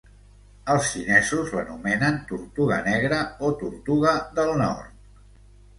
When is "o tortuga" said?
3.47-4.19